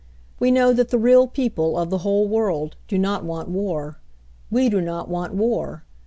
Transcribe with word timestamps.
"We 0.39 0.49
know 0.49 0.73
that 0.73 0.89
the 0.89 0.97
real 0.97 1.27
people 1.27 1.77
of 1.77 1.91
the 1.91 1.99
whole 1.99 2.27
world 2.27 2.75
do 2.87 2.97
not 2.97 3.23
want 3.23 3.49
war. 3.49 3.99
We 4.49 4.67
do 4.67 4.81
not 4.81 5.09
want 5.09 5.35
war. 5.35 5.83